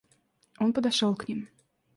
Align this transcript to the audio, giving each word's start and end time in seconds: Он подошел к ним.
Он 0.57 0.73
подошел 0.73 1.13
к 1.15 1.27
ним. 1.27 1.47